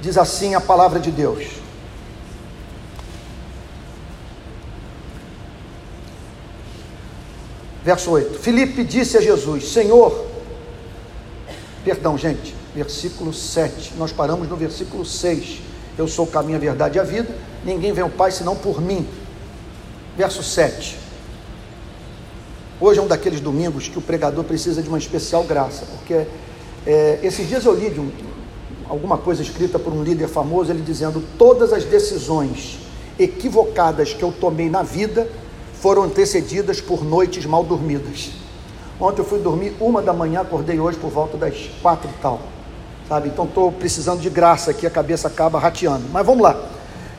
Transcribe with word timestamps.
Diz 0.00 0.16
assim 0.16 0.54
a 0.54 0.60
palavra 0.60 0.98
de 0.98 1.10
Deus. 1.10 1.46
Verso 7.84 8.10
8: 8.10 8.38
Filipe 8.38 8.84
disse 8.84 9.16
a 9.16 9.20
Jesus: 9.20 9.72
Senhor, 9.72 10.26
perdão, 11.84 12.16
gente, 12.16 12.54
versículo 12.74 13.32
7, 13.32 13.94
nós 13.96 14.12
paramos 14.12 14.48
no 14.48 14.56
versículo 14.56 15.04
6. 15.04 15.60
Eu 15.98 16.08
sou 16.08 16.24
o 16.24 16.28
caminho, 16.28 16.56
a 16.56 16.60
verdade 16.60 16.96
e 16.96 17.00
a 17.00 17.02
vida, 17.02 17.34
ninguém 17.64 17.92
vem 17.92 18.02
ao 18.02 18.10
Pai 18.10 18.30
senão 18.30 18.56
por 18.56 18.80
mim. 18.80 19.06
Verso 20.16 20.42
7. 20.42 20.96
Hoje 22.80 22.98
é 22.98 23.02
um 23.02 23.06
daqueles 23.06 23.40
domingos 23.40 23.88
que 23.88 23.98
o 23.98 24.02
pregador 24.02 24.44
precisa 24.44 24.82
de 24.82 24.88
uma 24.88 24.96
especial 24.96 25.44
graça, 25.44 25.84
porque 25.84 26.26
é, 26.86 27.18
esses 27.22 27.46
dias 27.46 27.64
eu 27.66 27.74
li 27.74 27.90
de 27.90 28.00
um, 28.00 28.10
alguma 28.90 29.16
coisa 29.16 29.40
escrita 29.40 29.78
por 29.78 29.92
um 29.92 30.02
líder 30.02 30.28
famoso, 30.28 30.72
ele 30.72 30.82
dizendo: 30.82 31.22
todas 31.38 31.72
as 31.72 31.84
decisões 31.84 32.80
equivocadas 33.18 34.12
que 34.12 34.22
eu 34.22 34.32
tomei 34.32 34.68
na 34.68 34.82
vida 34.82 35.28
foram 35.74 36.02
antecedidas 36.02 36.80
por 36.80 37.04
noites 37.04 37.46
mal 37.46 37.62
dormidas. 37.62 38.30
Ontem 39.00 39.20
eu 39.20 39.24
fui 39.24 39.38
dormir 39.38 39.74
uma 39.80 40.02
da 40.02 40.12
manhã, 40.12 40.40
acordei 40.40 40.78
hoje 40.78 40.98
por 40.98 41.08
volta 41.08 41.38
das 41.38 41.70
quatro 41.80 42.10
e 42.10 42.20
tal. 42.20 42.40
Sabe? 43.08 43.28
Então 43.28 43.44
estou 43.44 43.72
precisando 43.72 44.20
de 44.20 44.28
graça 44.28 44.72
aqui, 44.72 44.86
a 44.86 44.90
cabeça 44.90 45.28
acaba 45.28 45.58
rateando. 45.58 46.04
Mas 46.12 46.26
vamos 46.26 46.42
lá. 46.42 46.60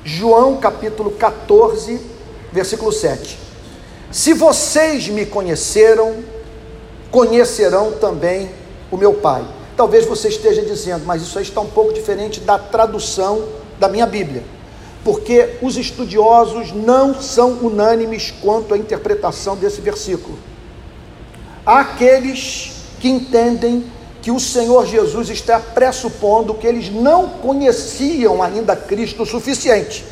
João 0.03 0.57
capítulo 0.57 1.11
14, 1.11 1.99
versículo 2.51 2.91
7. 2.91 3.39
Se 4.11 4.33
vocês 4.33 5.07
me 5.07 5.25
conheceram, 5.25 6.17
conhecerão 7.09 7.93
também 7.93 8.51
o 8.91 8.97
meu 8.97 9.13
Pai. 9.13 9.60
Talvez 9.81 10.05
você 10.05 10.27
esteja 10.27 10.61
dizendo, 10.61 11.07
mas 11.07 11.23
isso 11.23 11.39
aí 11.39 11.43
está 11.43 11.59
um 11.59 11.67
pouco 11.67 11.91
diferente 11.91 12.39
da 12.39 12.59
tradução 12.59 13.45
da 13.79 13.89
minha 13.89 14.05
Bíblia, 14.05 14.43
porque 15.03 15.57
os 15.59 15.75
estudiosos 15.75 16.71
não 16.71 17.19
são 17.19 17.53
unânimes 17.63 18.31
quanto 18.43 18.75
à 18.75 18.77
interpretação 18.77 19.57
desse 19.57 19.81
versículo. 19.81 20.37
Há 21.65 21.79
aqueles 21.79 22.73
que 22.99 23.09
entendem 23.09 23.83
que 24.21 24.29
o 24.29 24.39
Senhor 24.39 24.85
Jesus 24.85 25.31
está 25.31 25.59
pressupondo 25.59 26.53
que 26.53 26.67
eles 26.67 26.91
não 26.91 27.27
conheciam 27.27 28.43
ainda 28.43 28.75
Cristo 28.75 29.23
o 29.23 29.25
suficiente, 29.25 30.05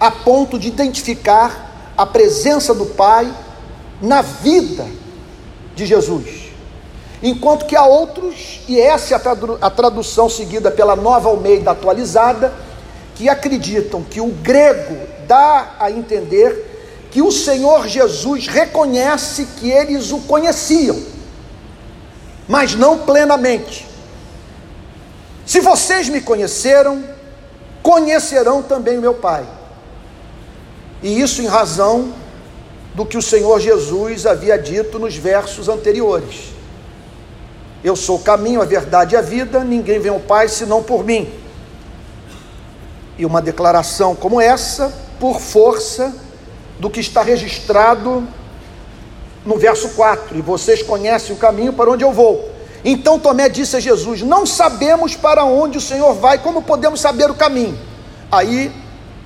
a 0.00 0.10
ponto 0.10 0.58
de 0.58 0.66
identificar 0.66 1.92
a 1.96 2.04
presença 2.04 2.74
do 2.74 2.86
Pai 2.86 3.32
na 4.02 4.20
vida 4.20 4.84
de 5.76 5.86
Jesus. 5.86 6.47
Enquanto 7.22 7.66
que 7.66 7.74
há 7.74 7.84
outros, 7.84 8.60
e 8.68 8.80
essa 8.80 9.14
é 9.14 9.20
a 9.60 9.70
tradução 9.70 10.28
seguida 10.28 10.70
pela 10.70 10.94
nova 10.94 11.28
Almeida 11.28 11.72
atualizada, 11.72 12.52
que 13.16 13.28
acreditam 13.28 14.02
que 14.02 14.20
o 14.20 14.28
grego 14.28 14.96
dá 15.26 15.74
a 15.80 15.90
entender 15.90 17.08
que 17.10 17.20
o 17.20 17.32
Senhor 17.32 17.88
Jesus 17.88 18.46
reconhece 18.46 19.46
que 19.58 19.70
eles 19.70 20.12
o 20.12 20.20
conheciam, 20.20 20.96
mas 22.46 22.74
não 22.74 22.98
plenamente. 22.98 23.88
Se 25.44 25.60
vocês 25.60 26.08
me 26.08 26.20
conheceram, 26.20 27.02
conhecerão 27.82 28.62
também 28.62 28.98
o 28.98 29.00
meu 29.00 29.14
Pai. 29.14 29.44
E 31.02 31.20
isso 31.20 31.42
em 31.42 31.46
razão 31.46 32.12
do 32.94 33.06
que 33.06 33.16
o 33.16 33.22
Senhor 33.22 33.58
Jesus 33.58 34.26
havia 34.26 34.58
dito 34.58 34.98
nos 34.98 35.16
versos 35.16 35.68
anteriores. 35.68 36.57
Eu 37.88 37.96
sou 37.96 38.16
o 38.16 38.22
caminho, 38.22 38.60
a 38.60 38.66
verdade 38.66 39.14
e 39.14 39.16
a 39.16 39.22
vida, 39.22 39.64
ninguém 39.64 39.98
vem 39.98 40.12
ao 40.12 40.20
Pai 40.20 40.46
senão 40.46 40.82
por 40.82 41.02
mim. 41.02 41.32
E 43.16 43.24
uma 43.24 43.40
declaração 43.40 44.14
como 44.14 44.38
essa, 44.38 44.92
por 45.18 45.40
força 45.40 46.14
do 46.78 46.90
que 46.90 47.00
está 47.00 47.22
registrado 47.22 48.28
no 49.42 49.56
verso 49.56 49.88
4: 49.96 50.36
E 50.36 50.42
vocês 50.42 50.82
conhecem 50.82 51.34
o 51.34 51.38
caminho 51.38 51.72
para 51.72 51.90
onde 51.90 52.04
eu 52.04 52.12
vou. 52.12 52.50
Então 52.84 53.18
Tomé 53.18 53.48
disse 53.48 53.76
a 53.76 53.80
Jesus: 53.80 54.20
Não 54.20 54.44
sabemos 54.44 55.16
para 55.16 55.46
onde 55.46 55.78
o 55.78 55.80
Senhor 55.80 56.12
vai, 56.12 56.36
como 56.36 56.60
podemos 56.60 57.00
saber 57.00 57.30
o 57.30 57.34
caminho? 57.34 57.78
Aí 58.30 58.70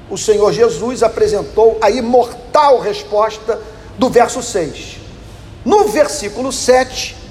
o 0.09 0.17
Senhor 0.17 0.53
Jesus 0.53 1.03
apresentou 1.03 1.79
a 1.83 1.91
imortal 1.91 2.79
resposta 2.79 3.59
do 3.99 4.09
verso 4.09 4.41
6. 4.41 4.99
No 5.65 5.89
versículo 5.89 6.53
7, 6.53 7.22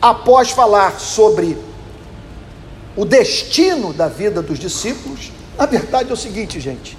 após 0.00 0.50
falar 0.50 0.98
sobre 0.98 1.56
o 2.96 3.04
destino 3.04 3.92
da 3.92 4.08
vida 4.08 4.42
dos 4.42 4.58
discípulos, 4.58 5.30
na 5.56 5.66
verdade 5.66 6.10
é 6.10 6.12
o 6.12 6.16
seguinte, 6.16 6.58
gente. 6.58 6.96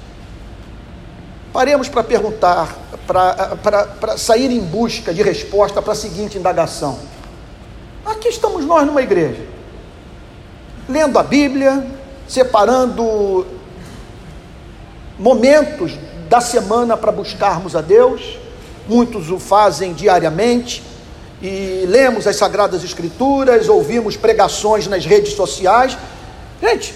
Paremos 1.52 1.90
para 1.90 2.04
perguntar, 2.04 2.78
para 3.06 4.18
sair 4.18 4.52
em 4.52 4.62
busca 4.62 5.14
de 5.14 5.22
resposta 5.22 5.82
para 5.82 5.94
a 5.94 5.96
seguinte 5.96 6.38
indagação. 6.38 7.00
Aqui 8.06 8.30
estamos 8.30 8.66
nós 8.66 8.86
numa 8.86 9.02
igreja, 9.02 9.46
lendo 10.88 11.20
a 11.20 11.24
Bíblia, 11.24 11.86
separando 12.28 13.46
momentos 15.20 15.94
da 16.30 16.40
semana 16.40 16.96
para 16.96 17.12
buscarmos 17.12 17.76
a 17.76 17.82
Deus, 17.82 18.40
muitos 18.88 19.30
o 19.30 19.38
fazem 19.38 19.94
diariamente, 19.94 20.82
e 21.42 21.86
lemos 21.88 22.28
as 22.28 22.36
Sagradas 22.36 22.84
Escrituras, 22.84 23.68
ouvimos 23.68 24.16
pregações 24.16 24.86
nas 24.86 25.06
redes 25.06 25.34
sociais. 25.34 25.98
Gente, 26.62 26.94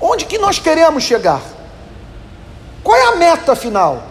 onde 0.00 0.24
que 0.24 0.38
nós 0.38 0.58
queremos 0.58 1.02
chegar? 1.02 1.42
Qual 2.84 2.96
é 2.96 3.06
a 3.06 3.16
meta 3.16 3.56
final? 3.56 4.02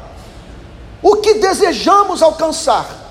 O 1.02 1.18
que 1.18 1.36
desejamos 1.36 2.22
alcançar? 2.22 3.04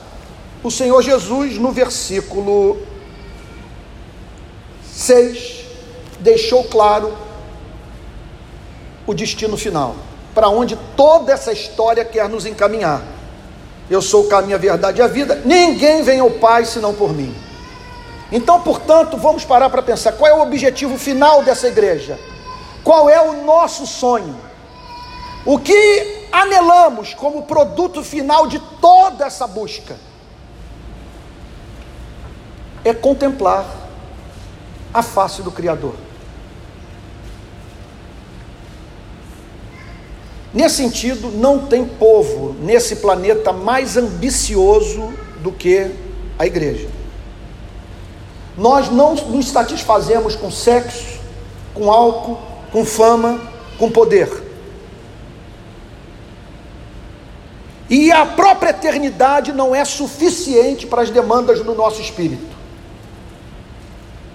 O 0.62 0.70
Senhor 0.70 1.00
Jesus, 1.02 1.56
no 1.58 1.72
versículo 1.72 2.78
6, 4.92 5.64
deixou 6.20 6.64
claro 6.64 7.16
o 9.06 9.14
destino 9.14 9.56
final, 9.56 9.96
para 10.34 10.48
onde 10.48 10.76
toda 10.96 11.32
essa 11.32 11.52
história 11.52 12.04
quer 12.04 12.28
nos 12.28 12.46
encaminhar. 12.46 13.13
Eu 13.90 14.00
sou 14.00 14.24
o 14.24 14.28
caminho, 14.28 14.56
a 14.56 14.58
verdade 14.58 15.00
e 15.00 15.02
a 15.02 15.06
vida, 15.06 15.42
ninguém 15.44 16.02
vem 16.02 16.20
ao 16.20 16.30
Pai 16.30 16.64
senão 16.64 16.94
por 16.94 17.12
mim. 17.12 17.34
Então, 18.32 18.60
portanto, 18.60 19.16
vamos 19.16 19.44
parar 19.44 19.68
para 19.68 19.82
pensar: 19.82 20.12
qual 20.12 20.30
é 20.30 20.34
o 20.34 20.42
objetivo 20.42 20.96
final 20.98 21.42
dessa 21.42 21.68
igreja? 21.68 22.18
Qual 22.82 23.08
é 23.08 23.20
o 23.20 23.44
nosso 23.44 23.86
sonho? 23.86 24.36
O 25.44 25.58
que 25.58 26.26
anelamos 26.32 27.14
como 27.14 27.42
produto 27.42 28.02
final 28.02 28.46
de 28.46 28.58
toda 28.80 29.26
essa 29.26 29.46
busca? 29.46 29.96
É 32.82 32.92
contemplar 32.92 33.64
a 34.92 35.02
face 35.02 35.42
do 35.42 35.50
Criador. 35.50 35.94
Nesse 40.54 40.76
sentido, 40.76 41.30
não 41.30 41.66
tem 41.66 41.84
povo 41.84 42.54
nesse 42.60 42.96
planeta 42.96 43.52
mais 43.52 43.96
ambicioso 43.96 45.12
do 45.42 45.50
que 45.50 45.90
a 46.38 46.46
igreja. 46.46 46.88
Nós 48.56 48.88
não 48.88 49.16
nos 49.16 49.48
satisfazemos 49.48 50.36
com 50.36 50.52
sexo, 50.52 51.18
com 51.74 51.90
álcool, 51.90 52.38
com 52.70 52.84
fama, 52.84 53.40
com 53.76 53.90
poder. 53.90 54.30
E 57.90 58.12
a 58.12 58.24
própria 58.24 58.70
eternidade 58.70 59.52
não 59.52 59.74
é 59.74 59.84
suficiente 59.84 60.86
para 60.86 61.02
as 61.02 61.10
demandas 61.10 61.60
do 61.64 61.74
nosso 61.74 62.00
espírito. 62.00 62.54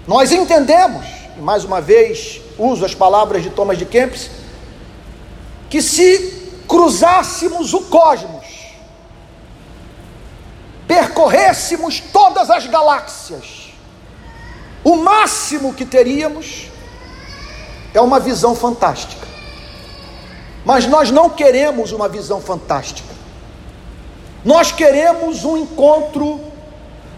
Nós 0.06 0.32
entendemos, 0.32 1.06
e 1.38 1.40
mais 1.40 1.64
uma 1.64 1.80
vez 1.80 2.42
uso 2.58 2.84
as 2.84 2.94
palavras 2.94 3.42
de 3.42 3.48
Thomas 3.48 3.78
de 3.78 3.86
Kempis, 3.86 4.30
que 5.70 5.80
se 5.80 6.62
cruzássemos 6.66 7.72
o 7.72 7.82
cosmos, 7.82 8.44
percorrêssemos 10.86 12.00
todas 12.12 12.50
as 12.50 12.66
galáxias, 12.66 13.72
o 14.82 14.96
máximo 14.96 15.72
que 15.72 15.84
teríamos 15.84 16.68
é 17.94 18.00
uma 18.00 18.18
visão 18.18 18.56
fantástica. 18.56 19.28
Mas 20.64 20.86
nós 20.86 21.10
não 21.10 21.30
queremos 21.30 21.92
uma 21.92 22.08
visão 22.08 22.40
fantástica. 22.40 23.14
Nós 24.44 24.72
queremos 24.72 25.44
um 25.44 25.56
encontro 25.56 26.40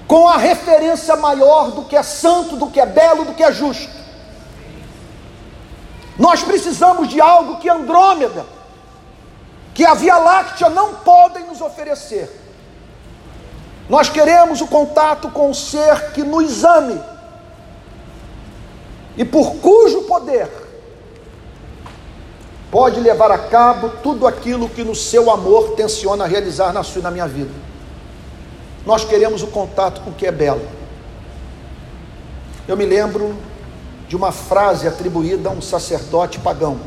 com 0.06 0.28
a 0.28 0.36
referência 0.36 1.16
maior 1.16 1.70
do 1.70 1.84
que 1.84 1.96
é 1.96 2.02
santo, 2.02 2.56
do 2.56 2.66
que 2.68 2.80
é 2.80 2.86
belo, 2.86 3.24
do 3.24 3.32
que 3.32 3.42
é 3.42 3.50
justo. 3.50 4.01
Nós 6.22 6.44
precisamos 6.44 7.08
de 7.08 7.20
algo 7.20 7.58
que 7.58 7.68
Andrômeda, 7.68 8.46
que 9.74 9.84
a 9.84 9.92
Via 9.92 10.16
Láctea 10.18 10.70
não 10.70 10.94
podem 10.94 11.44
nos 11.46 11.60
oferecer. 11.60 12.30
Nós 13.88 14.08
queremos 14.08 14.60
o 14.60 14.68
contato 14.68 15.28
com 15.30 15.50
o 15.50 15.54
ser 15.54 16.12
que 16.12 16.22
nos 16.22 16.62
ame, 16.62 17.00
e 19.16 19.24
por 19.24 19.56
cujo 19.56 20.02
poder 20.02 20.48
pode 22.70 23.00
levar 23.00 23.32
a 23.32 23.38
cabo 23.38 23.88
tudo 24.00 24.24
aquilo 24.24 24.68
que 24.68 24.84
no 24.84 24.94
seu 24.94 25.28
amor 25.28 25.72
tenciona 25.74 26.24
realizar 26.24 26.72
na 26.72 26.84
sua 26.84 27.00
e 27.00 27.02
na 27.02 27.10
minha 27.10 27.26
vida. 27.26 27.50
Nós 28.86 29.04
queremos 29.04 29.42
o 29.42 29.48
contato 29.48 30.00
com 30.02 30.10
o 30.10 30.14
que 30.14 30.28
é 30.28 30.30
belo. 30.30 30.62
Eu 32.68 32.76
me 32.76 32.86
lembro 32.86 33.36
de 34.12 34.16
uma 34.16 34.30
frase 34.30 34.86
atribuída 34.86 35.48
a 35.48 35.52
um 35.52 35.62
sacerdote 35.62 36.38
pagão: 36.38 36.78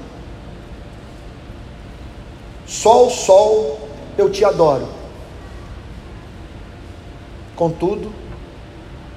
Sol, 2.68 3.10
sol, 3.10 3.90
eu 4.16 4.30
te 4.30 4.46
adoro. 4.46 4.88
Contudo, 7.56 8.14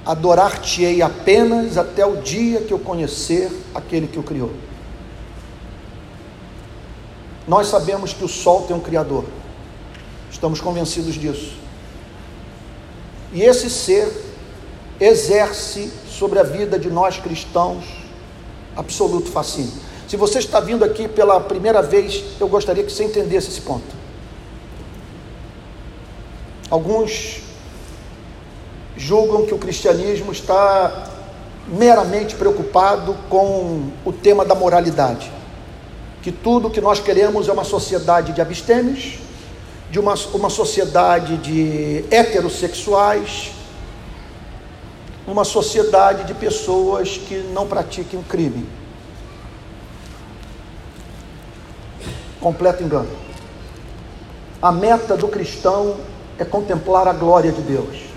adorar-te-ei 0.03 1.03
apenas 1.03 1.77
até 1.77 2.03
o 2.03 2.19
dia 2.19 2.61
que 2.61 2.73
eu 2.73 2.79
conhecer 2.79 3.51
aquele 3.75 4.07
que 4.07 4.17
o 4.17 4.23
criou. 4.23 4.53
Nós 7.47 7.67
sabemos 7.67 8.11
que 8.11 8.23
o 8.23 8.27
sol 8.27 8.63
tem 8.63 8.75
um 8.75 8.79
Criador, 8.79 9.25
estamos 10.31 10.59
convencidos 10.59 11.13
disso. 11.13 11.53
E 13.31 13.43
esse 13.43 13.69
ser 13.69 14.11
exerce 14.99 15.93
sobre 16.19 16.37
a 16.37 16.43
vida 16.43 16.77
de 16.77 16.89
nós 16.89 17.17
cristãos 17.17 17.85
absoluto 18.75 19.31
fascínio. 19.31 19.71
Se 20.05 20.17
você 20.17 20.39
está 20.39 20.59
vindo 20.59 20.83
aqui 20.83 21.07
pela 21.07 21.39
primeira 21.39 21.81
vez, 21.81 22.23
eu 22.39 22.47
gostaria 22.49 22.83
que 22.83 22.91
você 22.91 23.05
entendesse 23.05 23.49
esse 23.49 23.61
ponto. 23.61 23.95
Alguns 26.69 27.41
julgam 28.97 29.45
que 29.45 29.53
o 29.53 29.57
cristianismo 29.57 30.33
está 30.33 31.09
meramente 31.67 32.35
preocupado 32.35 33.15
com 33.29 33.89
o 34.03 34.11
tema 34.11 34.43
da 34.43 34.53
moralidade. 34.53 35.31
Que 36.21 36.33
tudo 36.33 36.69
que 36.69 36.81
nós 36.81 36.99
queremos 36.99 37.47
é 37.47 37.51
uma 37.51 37.63
sociedade 37.63 38.33
de 38.33 38.41
abstêmios, 38.41 39.19
de 39.89 39.99
uma, 39.99 40.15
uma 40.33 40.49
sociedade 40.49 41.37
de 41.37 42.03
heterossexuais, 42.11 43.51
uma 45.29 45.43
sociedade 45.43 46.23
de 46.23 46.33
pessoas 46.33 47.17
que 47.17 47.37
não 47.53 47.67
pratiquem 47.67 48.19
o 48.19 48.23
crime. 48.23 48.67
Completo 52.41 52.83
engano. 52.83 53.09
A 54.61 54.71
meta 54.71 55.15
do 55.15 55.27
cristão 55.27 55.97
é 56.37 56.45
contemplar 56.45 57.07
a 57.07 57.13
glória 57.13 57.51
de 57.51 57.61
Deus. 57.61 58.09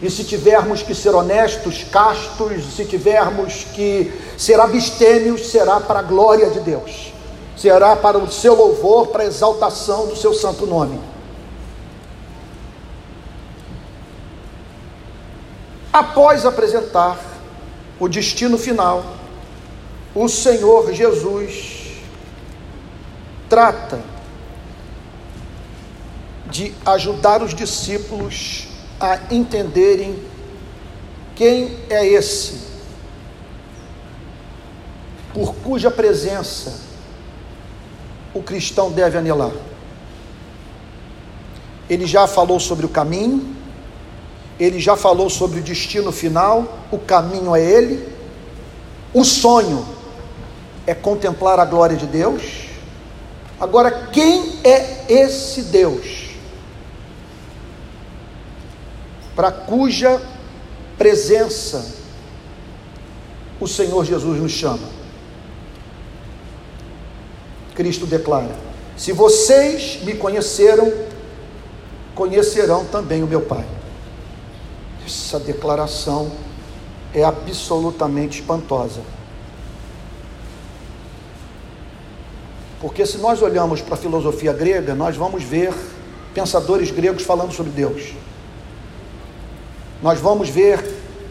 E 0.00 0.10
se 0.10 0.24
tivermos 0.24 0.82
que 0.82 0.94
ser 0.94 1.14
honestos, 1.14 1.84
castos, 1.84 2.74
se 2.74 2.84
tivermos 2.84 3.64
que 3.72 4.12
ser 4.36 4.58
abstêmios, 4.58 5.48
será 5.48 5.80
para 5.80 6.00
a 6.00 6.02
glória 6.02 6.50
de 6.50 6.60
Deus, 6.60 7.12
será 7.56 7.94
para 7.94 8.18
o 8.18 8.30
seu 8.30 8.54
louvor, 8.54 9.08
para 9.08 9.22
a 9.22 9.26
exaltação 9.26 10.06
do 10.06 10.16
seu 10.16 10.34
santo 10.34 10.66
nome. 10.66 10.98
Após 15.92 16.46
apresentar 16.46 17.18
o 18.00 18.08
destino 18.08 18.56
final, 18.56 19.16
o 20.14 20.28
Senhor 20.28 20.92
Jesus 20.92 21.98
trata 23.48 24.00
de 26.50 26.72
ajudar 26.86 27.42
os 27.42 27.54
discípulos 27.54 28.68
a 28.98 29.18
entenderem 29.30 30.18
quem 31.34 31.76
é 31.90 32.06
esse, 32.06 32.60
por 35.34 35.54
cuja 35.56 35.90
presença 35.90 36.80
o 38.34 38.42
cristão 38.42 38.90
deve 38.90 39.18
anelar. 39.18 39.52
Ele 41.88 42.06
já 42.06 42.26
falou 42.26 42.58
sobre 42.58 42.86
o 42.86 42.88
caminho, 42.88 43.56
ele 44.62 44.78
já 44.78 44.96
falou 44.96 45.28
sobre 45.30 45.60
o 45.60 45.62
destino 45.62 46.12
final, 46.12 46.78
o 46.90 46.98
caminho 46.98 47.54
é 47.54 47.62
ele, 47.64 48.06
o 49.12 49.24
sonho 49.24 49.86
é 50.86 50.94
contemplar 50.94 51.58
a 51.58 51.64
glória 51.64 51.96
de 51.96 52.06
Deus. 52.06 52.42
Agora, 53.60 54.08
quem 54.12 54.58
é 54.64 55.06
esse 55.08 55.62
Deus? 55.62 56.22
para 59.34 59.50
cuja 59.50 60.20
presença 60.98 61.84
o 63.60 63.66
Senhor 63.66 64.04
Jesus 64.04 64.40
nos 64.40 64.52
chama. 64.52 64.88
Cristo 67.74 68.06
declara: 68.06 68.54
Se 68.96 69.12
vocês 69.12 70.00
me 70.02 70.14
conheceram, 70.14 70.92
conhecerão 72.14 72.84
também 72.84 73.22
o 73.22 73.26
meu 73.26 73.40
Pai. 73.40 73.64
Essa 75.06 75.38
declaração 75.38 76.30
é 77.14 77.24
absolutamente 77.24 78.40
espantosa. 78.40 79.00
Porque 82.80 83.06
se 83.06 83.18
nós 83.18 83.40
olhamos 83.40 83.80
para 83.80 83.94
a 83.94 83.96
filosofia 83.96 84.52
grega, 84.52 84.94
nós 84.94 85.16
vamos 85.16 85.44
ver 85.44 85.72
pensadores 86.34 86.90
gregos 86.90 87.22
falando 87.22 87.52
sobre 87.52 87.70
Deus. 87.70 88.12
Nós 90.02 90.18
vamos 90.18 90.48
ver, 90.48 90.82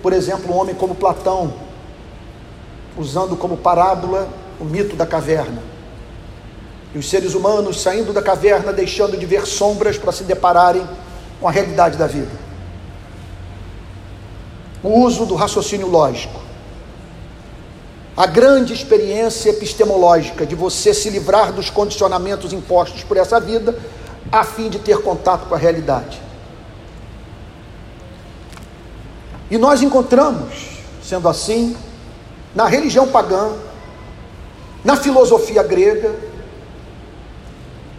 por 0.02 0.14
exemplo, 0.14 0.54
um 0.54 0.58
homem 0.58 0.74
como 0.74 0.96
Platão, 0.96 1.54
usando 2.98 3.36
como 3.36 3.58
parábola 3.58 4.30
o 4.60 4.64
mito 4.64 4.96
da 4.96 5.06
caverna. 5.06 5.62
E 6.96 6.98
os 6.98 7.10
seres 7.10 7.34
humanos 7.34 7.82
saindo 7.82 8.14
da 8.14 8.22
caverna, 8.22 8.72
deixando 8.72 9.18
de 9.18 9.26
ver 9.26 9.46
sombras 9.46 9.98
para 9.98 10.12
se 10.12 10.24
depararem 10.24 10.88
com 11.40 11.48
a 11.48 11.52
realidade 11.52 11.98
da 11.98 12.08
vida. 12.08 12.41
O 14.84 15.00
uso 15.02 15.26
do 15.26 15.36
raciocínio 15.36 15.88
lógico. 15.88 16.40
A 18.16 18.26
grande 18.26 18.74
experiência 18.74 19.50
epistemológica 19.50 20.46
de 20.46 20.56
você 20.56 20.94
se 20.94 21.10
livrar 21.10 21.54
dos 21.54 21.70
condicionamentos 21.70 22.52
impostos 22.52 23.04
por 23.04 23.18
essa 23.18 23.40
vida, 23.40 23.78
a 24.32 24.44
fim 24.44 24.70
de 24.70 24.80
ter 24.80 25.02
contato 25.02 25.48
com 25.48 25.56
a 25.56 25.58
realidade. 25.58 26.22
E 29.50 29.58
nós 29.58 29.82
encontramos, 29.82 30.54
sendo 31.04 31.28
assim, 31.28 31.76
na 32.56 32.68
religião 32.68 33.08
pagã, 33.08 33.52
na 34.84 34.96
filosofia 34.96 35.62
grega, 35.62 36.14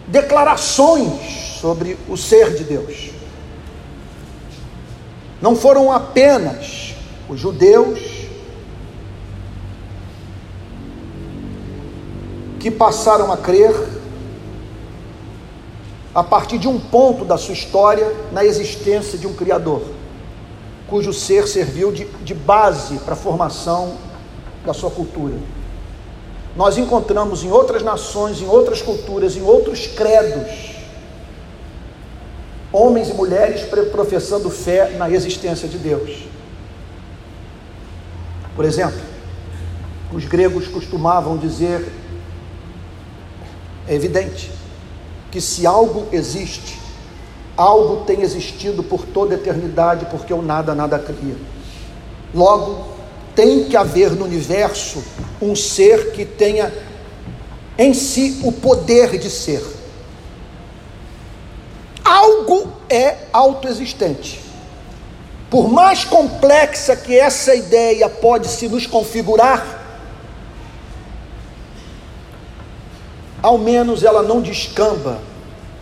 declarações 0.07 1.59
sobre 1.59 1.97
o 2.09 2.17
ser 2.17 2.53
de 2.55 2.63
Deus. 2.63 3.11
Não 5.41 5.55
foram 5.55 5.91
apenas 5.91 6.82
os 7.29 7.39
judeus 7.39 8.27
que 12.59 12.69
passaram 12.69 13.31
a 13.31 13.37
crer 13.37 13.73
a 16.13 16.23
partir 16.23 16.57
de 16.57 16.67
um 16.67 16.79
ponto 16.79 17.25
da 17.25 17.37
sua 17.37 17.53
história 17.53 18.13
na 18.31 18.45
existência 18.45 19.17
de 19.17 19.27
um 19.27 19.33
Criador 19.33 19.83
cujo 20.93 21.11
ser 21.11 21.47
serviu 21.47 21.91
de, 21.91 22.05
de 22.23 22.35
base 22.35 22.99
para 22.99 23.13
a 23.13 23.17
formação 23.17 23.97
da 24.63 24.73
sua 24.73 24.91
cultura. 24.91 25.33
Nós 26.55 26.77
encontramos 26.77 27.43
em 27.43 27.51
outras 27.51 27.81
nações, 27.81 28.39
em 28.39 28.47
outras 28.47 28.79
culturas, 28.79 29.35
em 29.35 29.41
outros 29.41 29.87
credos, 29.87 30.75
homens 32.71 33.09
e 33.09 33.13
mulheres 33.15 33.61
professando 33.91 34.51
fé 34.51 34.91
na 34.91 35.09
existência 35.09 35.67
de 35.67 35.79
Deus. 35.79 36.27
Por 38.55 38.65
exemplo, 38.65 38.99
os 40.11 40.25
gregos 40.25 40.67
costumavam 40.67 41.37
dizer: 41.37 41.91
é 43.87 43.95
evidente 43.95 44.51
que 45.31 45.41
se 45.41 45.65
algo 45.65 46.07
existe, 46.11 46.83
Algo 47.55 48.03
tem 48.05 48.21
existido 48.21 48.81
por 48.81 49.05
toda 49.05 49.35
a 49.35 49.37
eternidade, 49.37 50.07
porque 50.09 50.33
o 50.33 50.41
nada 50.41 50.73
nada 50.73 50.97
cria. 50.97 51.35
Logo, 52.33 52.83
tem 53.35 53.65
que 53.65 53.77
haver 53.77 54.11
no 54.11 54.25
universo 54.25 55.03
um 55.39 55.55
ser 55.55 56.11
que 56.11 56.25
tenha 56.25 56.73
em 57.77 57.93
si 57.93 58.41
o 58.43 58.51
poder 58.51 59.19
de 59.19 59.29
ser. 59.29 59.63
Algo 62.03 62.71
é 62.89 63.17
autoexistente. 63.31 64.41
Por 65.53 65.69
mais 65.69 66.03
complexa 66.03 66.95
que 66.95 67.15
essa 67.15 67.53
ideia 67.53 68.09
pode 68.09 68.47
se 68.47 68.67
nos 68.67 68.87
configurar, 68.87 69.63
ao 73.39 73.59
menos 73.59 74.03
ela 74.03 74.23
não 74.23 74.41
descamba 74.41 75.19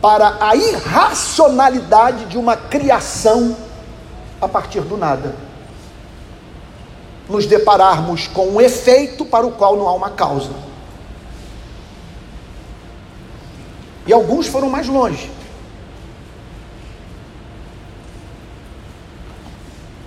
para 0.02 0.36
a 0.42 0.58
irracionalidade 0.58 2.26
de 2.26 2.38
uma 2.38 2.58
criação 2.58 3.56
a 4.42 4.48
partir 4.50 4.82
do 4.82 4.98
nada. 4.98 5.34
nos 7.30 7.46
depararmos 7.46 8.28
com 8.28 8.50
um 8.50 8.60
efeito 8.60 9.24
para 9.24 9.48
o 9.48 9.54
qual 9.54 9.78
não 9.78 9.88
há 9.88 9.94
uma 9.94 10.10
causa. 10.10 10.52
E 14.06 14.12
alguns 14.12 14.48
foram 14.48 14.70
mais 14.70 14.90
longe. 14.90 15.32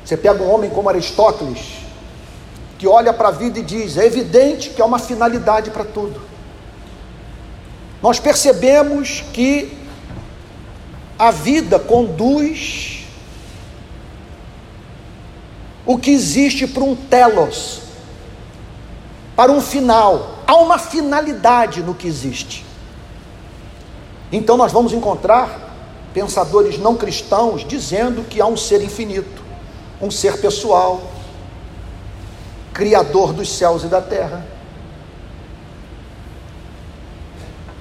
Você 0.05 0.17
pega 0.17 0.43
um 0.43 0.53
homem 0.53 0.69
como 0.69 0.89
Aristóteles, 0.89 1.79
que 2.79 2.87
olha 2.87 3.13
para 3.13 3.29
a 3.29 3.33
vida 3.33 3.59
e 3.59 3.63
diz: 3.63 3.97
é 3.97 4.05
evidente 4.05 4.71
que 4.71 4.83
há 4.83 4.85
uma 4.85 4.99
finalidade 4.99 5.71
para 5.71 5.85
tudo. 5.85 6.21
Nós 8.03 8.21
percebemos 8.21 9.25
que 9.33 9.73
a 11.19 11.31
vida 11.31 11.79
conduz 11.79 13.07
o 15.87 15.97
que 15.99 16.11
existe 16.11 16.67
para 16.67 16.83
um 16.83 16.95
telos, 16.95 17.81
para 19.35 19.51
um 19.51 19.61
final. 19.61 20.41
Há 20.47 20.57
uma 20.57 20.79
finalidade 20.79 21.83
no 21.83 21.95
que 21.95 22.07
existe. 22.07 22.65
Então 24.31 24.57
nós 24.57 24.73
vamos 24.73 24.93
encontrar 24.93 25.65
pensadores 26.13 26.79
não 26.79 26.97
cristãos 26.97 27.65
dizendo 27.67 28.25
que 28.25 28.41
há 28.41 28.47
um 28.47 28.57
ser 28.57 28.83
infinito, 28.83 29.44
um 30.05 30.11
ser 30.11 30.39
pessoal, 30.39 31.03
criador 32.75 33.33
dos 33.33 33.51
céus 33.51 33.85
e 33.85 33.87
da 33.87 34.03
terra. 34.03 34.47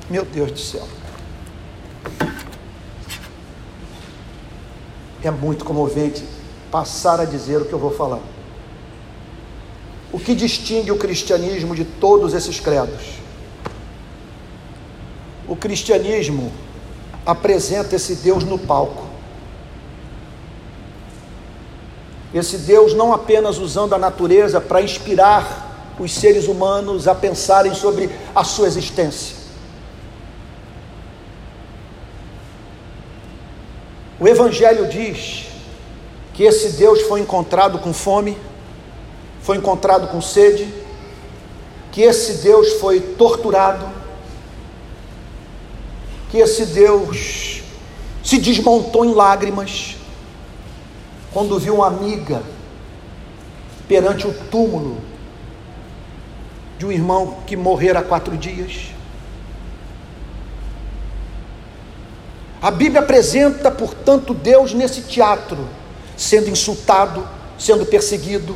Meu 0.10 0.24
Deus 0.24 0.52
do 0.52 0.60
céu. 0.60 0.88
É 5.22 5.32
muito 5.32 5.66
comovente 5.66 6.24
passar 6.72 7.20
a 7.20 7.26
dizer 7.26 7.62
o 7.62 7.66
que 7.66 7.74
eu 7.74 7.80
vou 7.80 7.92
falar. 7.92 8.20
O 10.12 10.20
que 10.20 10.34
distingue 10.34 10.92
o 10.92 10.98
cristianismo 10.98 11.76
de 11.76 11.84
todos 11.84 12.34
esses 12.34 12.60
credos? 12.60 13.16
O 15.46 15.58
cristianismo 15.58 16.54
apresenta 17.26 17.98
esse 17.98 18.16
Deus 18.16 18.46
no 18.46 18.58
palco. 18.58 19.13
Esse 22.34 22.58
Deus 22.58 22.94
não 22.94 23.14
apenas 23.14 23.60
usando 23.60 23.94
a 23.94 23.98
natureza 23.98 24.60
para 24.60 24.82
inspirar 24.82 25.94
os 26.00 26.12
seres 26.12 26.48
humanos 26.48 27.08
a 27.08 27.14
pensarem 27.14 27.76
sobre 27.76 28.10
a 28.34 28.44
sua 28.44 28.68
existência. 28.68 29.36
O 34.20 34.28
Evangelho 34.28 34.88
diz 34.88 35.46
que 36.34 36.44
esse 36.44 36.70
Deus 36.72 37.02
foi 37.04 37.20
encontrado 37.20 37.78
com 37.78 37.94
fome, 37.94 38.38
foi 39.42 39.58
encontrado 39.58 40.08
com 40.08 40.22
sede, 40.22 40.74
que 41.92 42.02
esse 42.02 42.42
Deus 42.42 42.74
foi 42.74 43.00
torturado, 43.00 43.86
que 46.32 46.38
esse 46.38 46.66
Deus 46.66 47.62
se 48.24 48.40
desmontou 48.40 49.06
em 49.06 49.14
lágrimas 49.14 49.98
quando 51.34 51.60
viu 51.60 51.76
uma 51.76 51.88
amiga 51.88 52.44
perante 53.88 54.28
o 54.28 54.34
túmulo 54.34 55.02
de 56.78 56.86
um 56.86 56.92
irmão 56.92 57.40
que 57.48 57.58
morrera 57.58 58.00
há 58.00 58.04
quatro 58.04 58.38
dias. 58.38 58.94
A 62.62 62.72
Bíblia 62.72 63.02
apresenta, 63.02 63.70
portanto, 63.70 64.34
Deus 64.34 64.74
nesse 64.74 65.02
teatro, 65.02 65.68
sendo 66.16 66.50
insultado, 66.50 67.28
sendo 67.58 67.86
perseguido, 67.86 68.56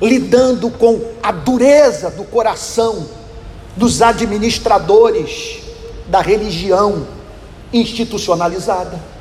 lidando 0.00 0.70
com 0.70 1.00
a 1.22 1.32
dureza 1.32 2.10
do 2.10 2.24
coração 2.24 3.08
dos 3.76 4.02
administradores 4.02 5.62
da 6.06 6.20
religião 6.20 7.06
institucionalizada. 7.72 9.11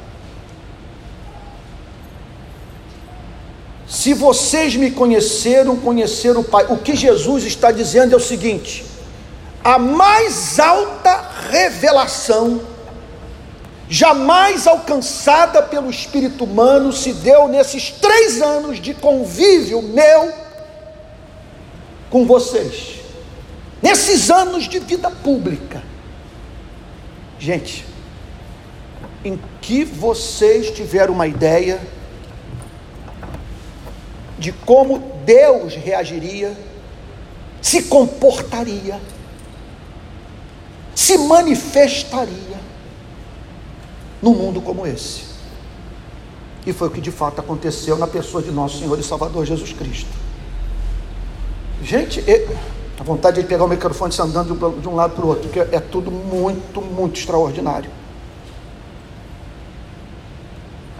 Se 3.92 4.14
vocês 4.14 4.74
me 4.78 4.90
conheceram, 4.90 5.76
conheceram 5.76 6.40
o 6.40 6.44
Pai. 6.46 6.66
O 6.70 6.78
que 6.78 6.96
Jesus 6.96 7.44
está 7.44 7.74
dizendo 7.74 8.14
é 8.14 8.16
o 8.16 8.22
seguinte: 8.22 8.86
a 9.62 9.78
mais 9.78 10.58
alta 10.62 11.30
revelação 11.50 12.62
jamais 13.90 14.66
alcançada 14.66 15.62
pelo 15.62 15.90
espírito 15.90 16.46
humano 16.46 16.94
se 16.94 17.12
deu 17.12 17.50
nesses 17.50 17.92
três 17.92 18.42
anos 18.42 18.80
de 18.80 18.94
convívio 18.94 19.82
meu 19.82 20.32
com 22.10 22.26
vocês, 22.26 23.02
nesses 23.82 24.32
anos 24.32 24.70
de 24.70 24.80
vida 24.80 25.12
pública. 25.12 25.84
Gente, 27.38 27.86
em 29.26 29.38
que 29.60 29.84
vocês 29.84 30.72
tiveram 30.72 31.14
uma 31.14 31.28
ideia 31.28 31.82
de 34.42 34.52
como 34.52 34.98
Deus 35.24 35.76
reagiria, 35.76 36.58
se 37.62 37.84
comportaria, 37.84 39.00
se 40.96 41.16
manifestaria 41.20 42.60
num 44.20 44.34
mundo 44.34 44.60
como 44.60 44.88
esse. 44.88 45.26
E 46.66 46.74
foi 46.74 46.88
o 46.88 46.92
que 46.92 47.00
de 47.00 47.12
fato 47.12 47.40
aconteceu 47.40 48.00
na 48.00 48.08
pessoa 48.08 48.42
de 48.42 48.50
nosso 48.50 48.80
Senhor 48.80 48.98
e 48.98 49.04
Salvador 49.04 49.46
Jesus 49.46 49.74
Cristo. 49.74 50.10
Gente, 51.84 52.24
a 53.00 53.04
vontade 53.04 53.44
de 53.44 53.48
pegar 53.48 53.66
o 53.66 53.68
microfone 53.68 54.12
e 54.12 54.22
andando 54.24 54.82
de 54.82 54.88
um 54.88 54.96
lado 54.96 55.14
para 55.14 55.24
o 55.24 55.28
outro, 55.28 55.44
porque 55.44 55.60
é 55.60 55.80
tudo 55.80 56.10
muito, 56.10 56.82
muito 56.82 57.20
extraordinário. 57.20 57.92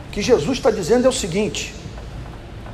O 0.08 0.12
que 0.12 0.22
Jesus 0.22 0.60
está 0.60 0.70
dizendo 0.70 1.08
é 1.08 1.10
o 1.10 1.14
seguinte: 1.14 1.81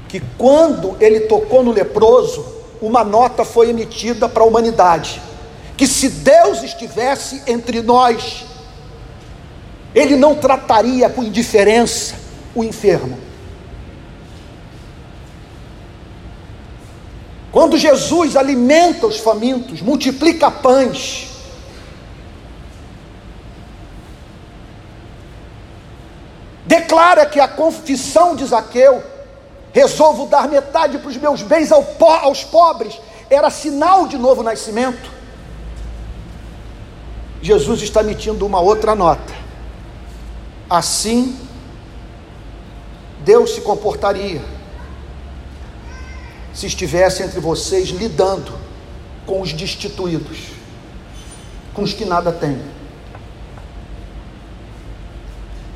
que 0.08 0.22
quando 0.38 0.96
ele 1.00 1.22
tocou 1.22 1.64
no 1.64 1.72
leproso, 1.72 2.46
uma 2.82 3.04
nota 3.04 3.44
foi 3.44 3.70
emitida 3.70 4.30
para 4.30 4.44
a 4.44 4.46
humanidade: 4.46 5.22
que 5.76 5.88
se 5.88 6.10
Deus 6.10 6.64
estivesse 6.64 7.44
entre 7.48 7.82
nós, 7.82 8.46
ele 9.94 10.16
não 10.16 10.36
trataria 10.36 11.10
com 11.10 11.24
indiferença 11.24 12.16
o 12.56 12.64
enfermo. 12.64 13.18
Quando 17.52 17.78
Jesus 17.78 18.36
alimenta 18.36 19.08
os 19.08 19.18
famintos, 19.18 19.82
multiplica 19.82 20.52
pães, 20.52 21.30
declara 26.66 27.26
que 27.26 27.40
a 27.40 27.48
confissão 27.48 28.36
de 28.36 28.46
Zaqueu 28.46 29.02
resolvo 29.74 30.26
dar 30.28 30.48
metade 30.48 30.98
para 30.98 31.10
os 31.10 31.18
meus 31.18 31.42
bens 31.42 31.72
aos 31.72 32.44
pobres, 32.44 33.00
era 33.30 33.50
sinal 33.50 34.08
de 34.08 34.18
novo 34.18 34.44
nascimento. 34.44 35.12
Jesus 37.42 37.82
está 37.82 38.02
emitindo 38.02 38.46
uma 38.46 38.60
outra 38.60 38.96
nota. 38.96 39.34
Assim, 40.70 41.38
Deus 43.24 43.52
se 43.52 43.62
comportaria 43.62 44.42
se 46.58 46.66
estivesse 46.66 47.22
entre 47.22 47.40
vocês 47.40 47.90
lidando 47.90 48.52
com 49.28 49.42
os 49.42 49.54
destituídos, 49.54 50.40
com 51.72 51.84
os 51.84 51.94
que 51.94 52.04
nada 52.04 52.32
têm. 52.32 52.60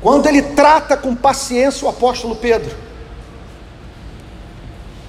Quando 0.00 0.26
ele 0.26 0.42
trata 0.42 0.96
com 0.96 1.14
paciência 1.14 1.86
o 1.86 1.88
apóstolo 1.88 2.34
Pedro, 2.34 2.76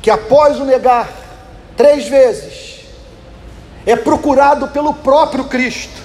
que 0.03 0.11
após 0.11 0.59
o 0.59 0.65
negar 0.65 1.09
três 1.77 2.09
vezes, 2.09 2.81
é 3.85 3.95
procurado 3.95 4.67
pelo 4.67 4.93
próprio 4.93 5.45
Cristo, 5.45 6.01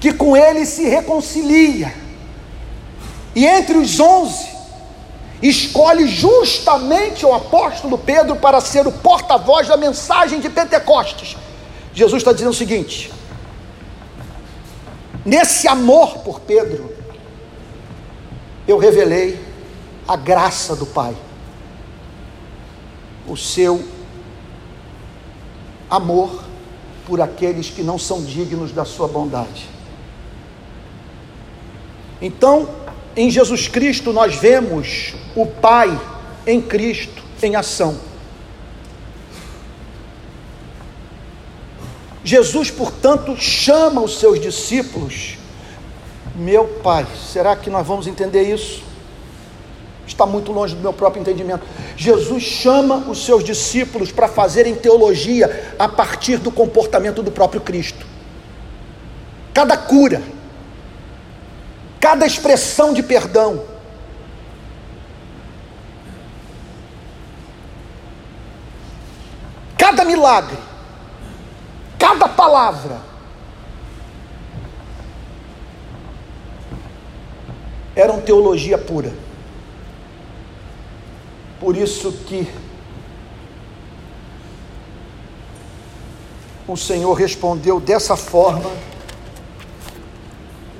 que 0.00 0.10
com 0.10 0.34
ele 0.34 0.64
se 0.64 0.88
reconcilia, 0.88 1.94
e 3.34 3.46
entre 3.46 3.76
os 3.76 4.00
onze, 4.00 4.48
escolhe 5.42 6.08
justamente 6.08 7.26
o 7.26 7.34
apóstolo 7.34 7.98
Pedro 7.98 8.36
para 8.36 8.58
ser 8.62 8.86
o 8.86 8.92
porta-voz 8.92 9.68
da 9.68 9.76
mensagem 9.76 10.40
de 10.40 10.48
Pentecostes. 10.48 11.36
Jesus 11.92 12.22
está 12.22 12.32
dizendo 12.32 12.52
o 12.52 12.54
seguinte: 12.54 13.12
nesse 15.26 15.68
amor 15.68 16.20
por 16.20 16.40
Pedro, 16.40 16.90
eu 18.66 18.78
revelei 18.78 19.38
a 20.08 20.16
graça 20.16 20.74
do 20.74 20.86
Pai 20.86 21.14
o 23.26 23.36
seu 23.36 23.84
amor 25.90 26.42
por 27.06 27.20
aqueles 27.20 27.68
que 27.68 27.82
não 27.82 27.98
são 27.98 28.22
dignos 28.22 28.72
da 28.72 28.84
sua 28.84 29.08
bondade. 29.08 29.68
Então, 32.20 32.68
em 33.16 33.30
Jesus 33.30 33.68
Cristo 33.68 34.12
nós 34.12 34.34
vemos 34.36 35.14
o 35.34 35.44
Pai 35.44 36.00
em 36.46 36.60
Cristo 36.60 37.22
em 37.42 37.56
ação. 37.56 37.98
Jesus, 42.24 42.70
portanto, 42.70 43.36
chama 43.36 44.00
os 44.00 44.18
seus 44.18 44.40
discípulos. 44.40 45.36
Meu 46.36 46.64
Pai, 46.82 47.04
será 47.30 47.56
que 47.56 47.68
nós 47.68 47.86
vamos 47.86 48.06
entender 48.06 48.42
isso? 48.42 48.91
Está 50.06 50.26
muito 50.26 50.52
longe 50.52 50.74
do 50.74 50.80
meu 50.80 50.92
próprio 50.92 51.20
entendimento. 51.20 51.64
Jesus 51.96 52.42
chama 52.42 52.96
os 53.08 53.24
seus 53.24 53.44
discípulos 53.44 54.10
para 54.10 54.28
fazerem 54.28 54.74
teologia 54.74 55.74
a 55.78 55.88
partir 55.88 56.38
do 56.38 56.50
comportamento 56.50 57.22
do 57.22 57.30
próprio 57.30 57.60
Cristo. 57.60 58.04
Cada 59.54 59.76
cura, 59.76 60.22
cada 62.00 62.26
expressão 62.26 62.92
de 62.92 63.02
perdão, 63.02 63.62
cada 69.78 70.04
milagre, 70.04 70.58
cada 71.98 72.28
palavra 72.28 73.12
eram 77.94 78.20
teologia 78.20 78.78
pura. 78.78 79.12
Por 81.62 81.76
isso 81.76 82.10
que 82.26 82.48
o 86.66 86.76
Senhor 86.76 87.12
respondeu 87.12 87.78
dessa 87.78 88.16
forma 88.16 88.68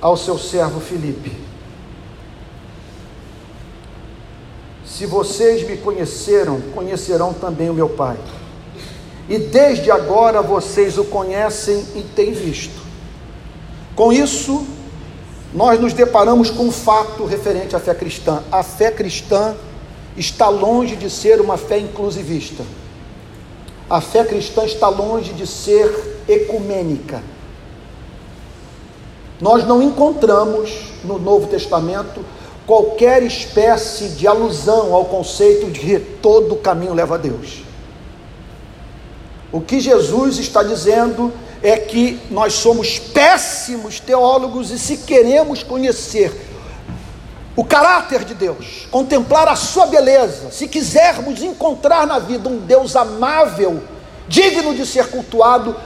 ao 0.01 0.17
seu 0.17 0.37
servo 0.37 0.81
Filipe: 0.81 1.37
Se 4.85 5.07
vocês 5.07 5.65
me 5.65 5.77
conheceram, 5.77 6.61
conhecerão 6.75 7.33
também 7.33 7.71
o 7.71 7.75
meu 7.75 7.91
Pai. 7.91 8.19
E 9.29 9.39
desde 9.39 9.89
agora 9.89 10.43
vocês 10.43 10.99
o 10.99 11.05
conhecem 11.05 11.87
e 11.95 12.03
têm 12.03 12.33
visto. 12.33 12.83
Com 13.95 14.13
isso, 14.13 14.67
nós 15.55 15.81
nos 15.81 15.93
deparamos 15.93 16.51
com 16.51 16.65
um 16.65 16.73
fato 16.73 17.25
referente 17.25 17.77
à 17.77 17.79
fé 17.79 17.95
cristã. 17.95 18.43
A 18.51 18.65
fé 18.65 18.91
cristã 18.91 19.55
está 20.17 20.49
longe 20.49 20.97
de 20.97 21.09
ser 21.09 21.41
uma 21.41 21.57
fé 21.57 21.79
inclusivista. 21.79 22.65
A 23.89 24.01
fé 24.01 24.25
cristã 24.25 24.65
está 24.65 24.89
longe 24.89 25.33
de 25.33 25.47
ser 25.47 26.23
ecumênica. 26.29 27.23
Nós 29.41 29.67
não 29.67 29.83
encontramos 29.83 30.93
no 31.05 31.19
Novo 31.19 31.47
Testamento 31.49 32.25
qualquer 32.67 33.23
espécie 33.23 34.11
de 34.11 34.27
alusão 34.27 34.95
ao 34.95 35.07
conceito 35.07 35.71
de 35.71 35.81
que 35.81 35.99
todo 35.99 36.57
caminho 36.57 36.95
leva 36.95 37.17
a 37.17 37.19
Deus. 37.19 37.65
O 39.51 39.61
que 39.61 39.81
Jesus 39.81 40.39
está 40.39 40.63
dizendo 40.63 41.33
é 41.63 41.77
que 41.77 42.21
nós 42.31 42.55
somos 42.55 42.99
péssimos 42.99 44.01
teólogos 44.01 44.71
e 44.71 44.79
se 44.79 44.99
queremos 44.99 45.63
conhecer 45.63 46.33
o 47.55 47.65
caráter 47.65 48.25
de 48.25 48.35
Deus, 48.35 48.87
contemplar 48.91 49.47
a 49.47 49.57
sua 49.57 49.87
beleza, 49.87 50.51
se 50.51 50.67
quisermos 50.67 51.43
encontrar 51.43 52.07
na 52.07 52.19
vida 52.19 52.49
um 52.49 52.59
Deus 52.59 52.97
amável, 52.97 53.83
digno 54.27 54.75
de 54.75 54.87
ser 54.87 55.09
cultuado, 55.09 55.77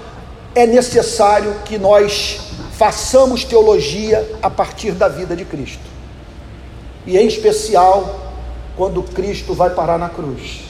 é 0.55 0.65
necessário 0.65 1.57
que 1.65 1.77
nós 1.77 2.41
façamos 2.73 3.45
teologia 3.45 4.39
a 4.41 4.49
partir 4.49 4.93
da 4.93 5.09
vida 5.09 5.35
de 5.35 5.45
Cristo. 5.45 5.83
E 7.05 7.17
em 7.17 7.27
especial 7.27 8.33
quando 8.77 9.03
Cristo 9.03 9.53
vai 9.53 9.71
parar 9.71 9.99
na 9.99 10.09
cruz. 10.09 10.61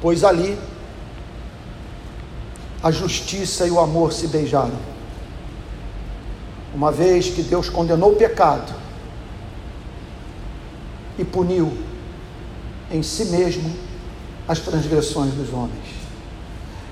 Pois 0.00 0.24
ali 0.24 0.58
a 2.82 2.90
justiça 2.90 3.66
e 3.66 3.70
o 3.70 3.78
amor 3.78 4.12
se 4.12 4.26
beijaram 4.26 4.93
uma 6.74 6.90
vez 6.90 7.30
que 7.30 7.42
Deus 7.42 7.68
condenou 7.68 8.12
o 8.12 8.16
pecado 8.16 8.74
e 11.16 11.24
puniu 11.24 11.72
em 12.90 13.02
si 13.02 13.26
mesmo 13.26 13.72
as 14.48 14.58
transgressões 14.58 15.32
dos 15.34 15.52
homens. 15.52 15.94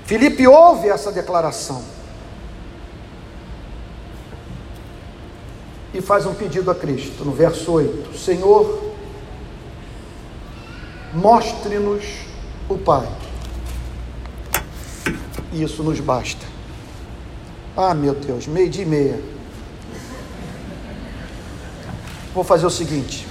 Filipe 0.05 0.47
ouve 0.47 0.87
essa 0.87 1.11
declaração 1.11 1.83
e 5.93 6.01
faz 6.01 6.25
um 6.25 6.33
pedido 6.33 6.71
a 6.71 6.75
Cristo, 6.75 7.23
no 7.25 7.31
verso 7.31 7.71
8: 7.71 8.17
Senhor, 8.17 8.93
mostre-nos 11.13 12.03
o 12.69 12.77
Pai. 12.77 13.07
Isso 15.51 15.83
nos 15.83 15.99
basta. 15.99 16.45
Ah, 17.75 17.93
meu 17.93 18.15
Deus, 18.15 18.47
meio 18.47 18.69
dia 18.69 18.83
e 18.83 18.87
meia. 18.87 19.33
Vou 22.33 22.43
fazer 22.43 22.65
o 22.65 22.69
seguinte: 22.69 23.27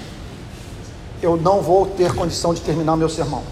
eu 1.21 1.37
não 1.37 1.61
vou 1.61 1.87
ter 1.87 2.15
condição 2.15 2.55
de 2.55 2.61
terminar 2.61 2.97
meu 2.97 3.09
sermão. 3.09 3.43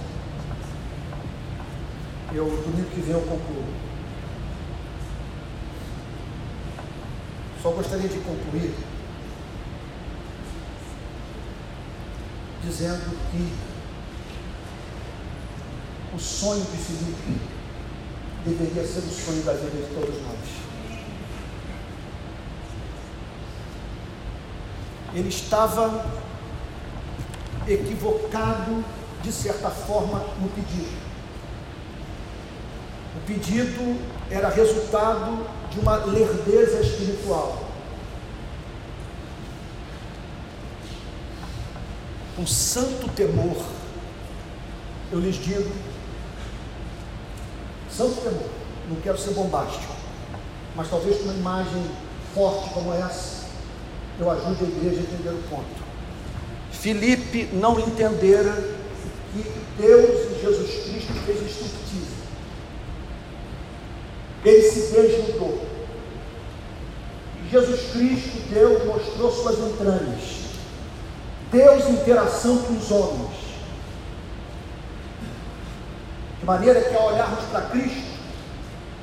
Eu, 2.32 2.44
domingo 2.44 2.90
que 2.90 3.00
vem, 3.00 3.12
eu 3.12 3.20
concluo. 3.22 3.64
Só 7.62 7.70
gostaria 7.70 8.08
de 8.08 8.18
concluir 8.20 8.74
dizendo 12.62 13.16
que 13.30 13.52
o 16.14 16.18
sonho 16.18 16.62
de 16.62 16.76
Filipe 16.76 17.40
deveria 18.44 18.86
ser 18.86 19.00
o 19.00 19.10
sonho 19.10 19.42
da 19.42 19.52
vida 19.54 19.86
de 19.86 19.94
todos 19.94 20.14
nós. 20.22 20.69
Ele 25.14 25.28
estava 25.28 26.06
equivocado, 27.66 28.84
de 29.22 29.32
certa 29.32 29.70
forma, 29.70 30.20
no 30.40 30.48
pedido. 30.48 31.10
O 33.16 33.20
pedido 33.26 34.00
era 34.30 34.48
resultado 34.48 35.46
de 35.70 35.80
uma 35.80 35.96
lerdeza 35.96 36.80
espiritual. 36.80 37.64
Um 42.38 42.46
santo 42.46 43.08
temor, 43.10 43.62
eu 45.12 45.20
lhes 45.20 45.36
digo, 45.36 45.70
santo 47.90 48.14
temor, 48.22 48.48
não 48.88 48.96
quero 49.00 49.18
ser 49.18 49.34
bombástico, 49.34 49.92
mas 50.74 50.88
talvez 50.88 51.18
com 51.18 51.24
uma 51.24 51.34
imagem 51.34 51.90
forte 52.32 52.70
como 52.70 52.94
essa, 52.94 53.39
eu 54.20 54.30
ajude 54.30 54.64
a 54.64 54.68
igreja 54.68 55.00
a 55.00 55.02
entender 55.02 55.30
o 55.30 55.42
ponto. 55.48 55.90
Filipe 56.70 57.48
não 57.54 57.80
entendera 57.80 58.52
que 59.32 59.50
Deus 59.78 60.30
e 60.30 60.40
Jesus 60.42 60.84
Cristo 60.84 61.12
fez 61.24 61.50
striptease. 61.50 62.10
Ele 64.44 64.62
se 64.62 64.92
desnudou. 64.92 65.58
Jesus 67.50 67.92
Cristo, 67.92 68.48
Deus, 68.50 68.84
mostrou 68.84 69.32
suas 69.32 69.58
entranhas. 69.58 70.40
Deus 71.50 71.88
interação 71.88 72.58
com 72.58 72.74
os 72.74 72.90
homens. 72.90 73.40
De 76.38 76.46
maneira 76.46 76.80
que 76.82 76.94
ao 76.94 77.06
olharmos 77.06 77.44
para 77.46 77.62
Cristo, 77.62 78.10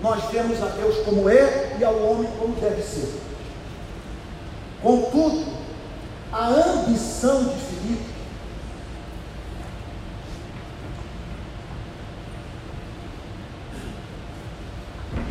nós 0.01 0.23
vemos 0.32 0.62
a 0.62 0.67
Deus 0.67 0.97
como 1.03 1.27
é 1.27 1.75
e 1.80 1.84
ao 1.84 1.95
homem 2.03 2.30
como 2.39 2.56
deve 2.56 2.84
ser. 2.84 3.27
A 6.32 6.47
ambição 6.49 7.45
de 7.45 7.56
Filipe 7.56 8.06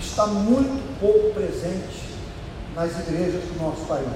está 0.01 0.27
muito 0.27 0.99
pouco 0.99 1.33
presente 1.35 2.17
nas 2.75 2.99
igrejas 2.99 3.45
do 3.45 3.63
nosso 3.63 3.85
país. 3.87 4.09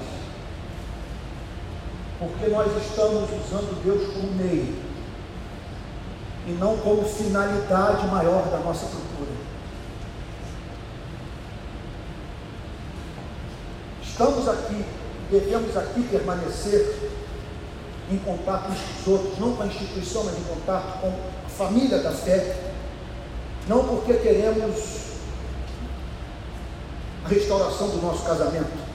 Porque 2.19 2.49
nós 2.49 2.67
estamos 2.83 3.31
usando 3.31 3.85
Deus 3.85 4.13
como 4.13 4.33
meio 4.33 4.77
e 6.49 6.51
não 6.53 6.77
como 6.79 7.05
finalidade 7.05 8.09
maior 8.09 8.51
da 8.51 8.59
nossa 8.59 8.87
procura. 8.87 9.31
Estamos 14.03 14.49
aqui 14.49 14.85
devemos 15.31 15.77
aqui 15.77 16.03
permanecer 16.03 17.11
em 18.11 18.19
contato 18.19 18.71
uns 18.71 18.79
com 18.79 19.01
os 19.01 19.19
outros, 19.19 19.39
não 19.39 19.55
com 19.55 19.63
a 19.63 19.67
instituição, 19.67 20.25
mas 20.25 20.37
em 20.37 20.43
contato 20.43 21.01
com 21.01 21.09
a 21.09 21.49
família 21.49 21.99
da 21.99 22.11
fé, 22.11 22.57
não 23.69 23.85
porque 23.85 24.15
queremos 24.15 24.77
a 27.25 27.29
restauração 27.29 27.89
do 27.91 28.03
nosso 28.03 28.25
casamento, 28.25 28.91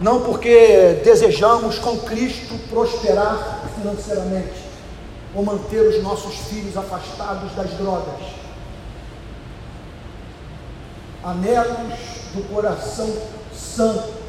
não 0.00 0.20
porque 0.22 1.00
desejamos 1.02 1.78
com 1.78 1.98
Cristo 2.00 2.58
prosperar 2.68 3.62
financeiramente 3.74 4.66
ou 5.34 5.42
manter 5.42 5.80
os 5.80 6.02
nossos 6.02 6.34
filhos 6.48 6.76
afastados 6.76 7.54
das 7.54 7.70
drogas. 7.72 8.20
Anelos 11.24 11.94
do 12.34 12.42
coração 12.52 13.10
santos 13.54 14.25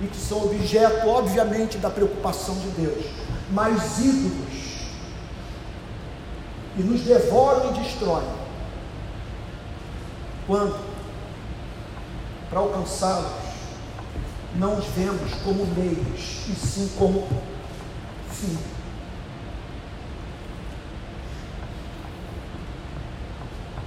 e 0.00 0.06
que 0.06 0.16
são 0.16 0.44
objeto, 0.44 1.08
obviamente, 1.08 1.78
da 1.78 1.90
preocupação 1.90 2.54
de 2.56 2.68
Deus, 2.70 3.06
mas 3.50 3.98
ídolos 3.98 4.56
e 6.76 6.82
nos 6.82 7.00
devoram 7.02 7.70
e 7.70 7.82
destroem. 7.82 8.28
Quando, 10.46 10.78
para 12.50 12.60
alcançá-los, 12.60 13.46
não 14.54 14.78
os 14.78 14.84
vemos 14.86 15.32
como 15.44 15.66
meios, 15.66 16.46
e 16.48 16.54
sim 16.54 16.90
como 16.98 17.26
fim. 18.30 18.56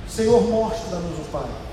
Senhor, 0.07 0.41
mostra-nos 0.49 1.19
o 1.19 1.31
Pai. 1.31 1.68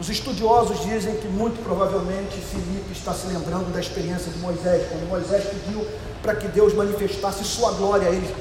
Os 0.00 0.08
estudiosos 0.08 0.80
dizem 0.82 1.16
que 1.16 1.28
muito 1.28 1.62
provavelmente 1.62 2.36
Filipe 2.40 2.92
está 2.92 3.12
se 3.12 3.28
lembrando 3.28 3.72
da 3.72 3.78
experiência 3.78 4.30
de 4.30 4.38
Moisés, 4.38 4.88
quando 4.88 5.08
Moisés 5.08 5.44
pediu 5.44 5.86
para 6.20 6.34
que 6.34 6.48
Deus 6.48 6.74
manifestasse 6.74 7.44
sua 7.44 7.72
glória 7.72 8.08
a 8.08 8.10
ele. 8.10 8.34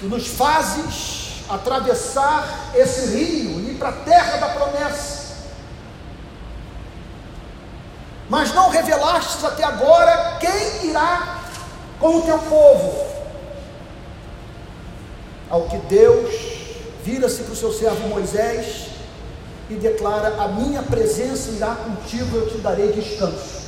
Tu 0.00 0.06
nos 0.06 0.26
fazes 0.26 1.44
atravessar 1.48 2.72
esse 2.74 3.16
rio 3.16 3.60
e 3.60 3.72
ir 3.72 3.78
para 3.78 3.90
a 3.90 3.92
terra 3.92 4.38
da 4.38 4.48
promessa. 4.48 5.20
Mas 8.28 8.52
não 8.54 8.70
revelastes 8.70 9.44
até 9.44 9.62
agora 9.64 10.38
quem 10.40 10.90
irá 10.90 11.42
com 11.98 12.18
o 12.18 12.22
teu 12.22 12.38
povo. 12.38 13.06
Ao 15.48 15.62
que 15.68 15.76
Deus 15.78 16.32
vira-se 17.04 17.42
para 17.42 17.52
o 17.52 17.56
seu 17.56 17.72
servo 17.72 18.08
Moisés 18.08 18.89
e 19.70 19.74
declara: 19.74 20.34
A 20.42 20.48
minha 20.48 20.82
presença 20.82 21.50
irá 21.50 21.76
contigo, 21.76 22.36
eu 22.36 22.50
te 22.50 22.58
darei 22.58 22.92
descanso. 22.92 23.60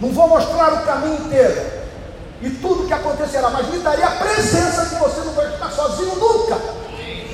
Não 0.00 0.10
vou 0.10 0.28
mostrar 0.28 0.72
o 0.72 0.84
caminho 0.84 1.26
inteiro, 1.26 1.84
e 2.40 2.50
tudo 2.50 2.86
que 2.86 2.92
acontecerá, 2.92 3.50
mas 3.50 3.68
me 3.68 3.78
daria 3.78 4.06
a 4.06 4.10
presença 4.12 4.86
que 4.86 4.94
você 4.96 5.20
não 5.20 5.32
vai 5.34 5.52
ficar 5.52 5.70
sozinho 5.70 6.16
nunca. 6.16 6.58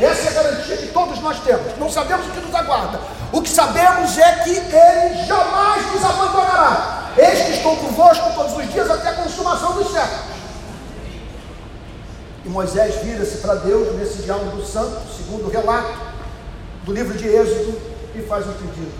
Essa 0.00 0.29
é 0.29 0.29
a 0.29 0.42
garantia 0.42 0.76
que 0.76 0.87
todos 0.88 1.20
nós 1.20 1.38
temos. 1.40 1.79
Não 1.79 1.90
sabemos 1.90 2.26
o 2.26 2.31
que 2.31 2.40
nos 2.40 2.55
aguarda. 2.55 2.98
O 3.33 3.42
que 3.42 3.50
sabemos 3.50 4.16
é 4.18 4.33
que 4.37 4.50
Ele 4.50 5.26
jamais 5.26 5.92
nos 5.92 6.05
abandonará. 6.05 7.11
Eis 7.18 7.44
que 7.44 7.53
estou 7.53 7.76
convosco 7.76 8.33
todos 8.35 8.57
os 8.57 8.72
dias 8.72 8.90
até 8.90 9.11
a 9.11 9.14
consumação 9.14 9.74
dos 9.74 9.92
séculos. 9.92 10.31
E 12.46 12.48
Moisés 12.48 12.94
vira-se 13.03 13.38
para 13.38 13.57
Deus 13.57 13.94
nesse 13.96 14.22
diálogo 14.22 14.64
santo, 14.64 15.03
segundo 15.14 15.46
o 15.46 15.50
relato 15.50 16.10
do 16.90 16.94
livro 16.94 17.16
de 17.16 17.26
Êxodo, 17.29 17.81
e 18.14 18.22
faz 18.22 18.46
um 18.46 18.53
pedido. 18.53 18.92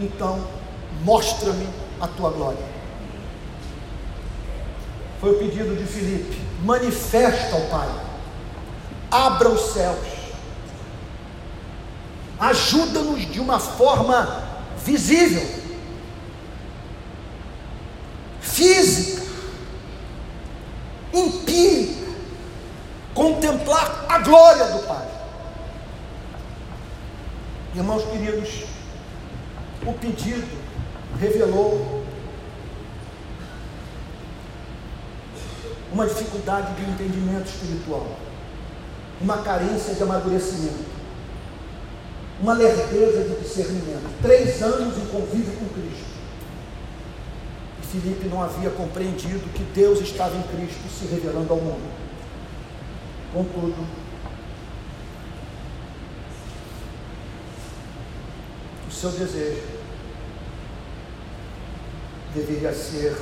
Então, 0.00 0.44
mostra-me 1.04 1.68
a 2.00 2.08
tua 2.08 2.30
glória 2.30 2.80
foi 5.20 5.32
o 5.32 5.38
pedido 5.38 5.76
de 5.76 5.84
Filipe: 5.84 6.40
manifesta 6.64 7.54
ao 7.54 7.62
Pai, 7.62 7.88
abra 9.10 9.50
os 9.50 9.72
céus, 9.72 9.98
ajuda-nos 12.38 13.30
de 13.30 13.38
uma 13.38 13.58
forma 13.58 14.48
visível, 14.84 15.46
física, 18.40 19.22
empírica, 21.12 22.10
contemplar 23.12 24.06
a 24.08 24.18
glória 24.20 24.64
do 24.66 24.86
Pai. 24.86 25.19
Irmãos 27.74 28.02
queridos, 28.04 28.64
o 29.86 29.92
pedido 29.92 30.46
revelou 31.20 32.04
uma 35.92 36.04
dificuldade 36.06 36.74
de 36.74 36.90
entendimento 36.90 37.46
espiritual, 37.46 38.18
uma 39.20 39.38
carência 39.38 39.94
de 39.94 40.02
amadurecimento, 40.02 40.84
uma 42.40 42.54
lerdeza 42.54 43.22
de 43.22 43.40
discernimento. 43.40 44.20
Três 44.20 44.60
anos 44.62 44.98
em 44.98 45.06
convívio 45.06 45.52
com 45.52 45.68
Cristo. 45.68 46.10
E 47.82 47.86
Filipe 47.86 48.28
não 48.28 48.42
havia 48.42 48.70
compreendido 48.70 49.48
que 49.54 49.62
Deus 49.74 50.00
estava 50.00 50.36
em 50.36 50.42
Cristo 50.42 50.88
se 50.88 51.06
revelando 51.06 51.52
ao 51.52 51.60
mundo. 51.60 51.88
Contudo, 53.32 53.86
seu 59.00 59.10
desejo 59.12 59.62
deveria 62.34 62.70
ser 62.74 63.16